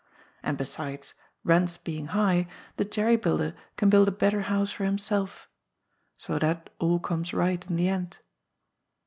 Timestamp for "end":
7.89-8.17